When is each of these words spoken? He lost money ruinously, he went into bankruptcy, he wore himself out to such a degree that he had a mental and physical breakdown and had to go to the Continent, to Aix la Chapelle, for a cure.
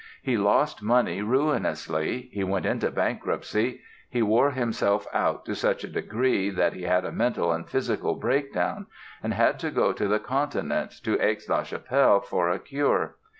He 0.23 0.35
lost 0.35 0.81
money 0.81 1.21
ruinously, 1.21 2.31
he 2.33 2.43
went 2.43 2.65
into 2.65 2.89
bankruptcy, 2.89 3.81
he 4.09 4.23
wore 4.23 4.49
himself 4.49 5.05
out 5.13 5.45
to 5.45 5.53
such 5.53 5.83
a 5.83 5.87
degree 5.91 6.49
that 6.49 6.73
he 6.73 6.81
had 6.85 7.05
a 7.05 7.11
mental 7.11 7.51
and 7.51 7.69
physical 7.69 8.15
breakdown 8.15 8.87
and 9.21 9.35
had 9.35 9.59
to 9.59 9.69
go 9.69 9.93
to 9.93 10.07
the 10.07 10.17
Continent, 10.17 10.89
to 11.03 11.23
Aix 11.23 11.47
la 11.47 11.61
Chapelle, 11.61 12.19
for 12.19 12.49
a 12.49 12.57
cure. 12.57 13.17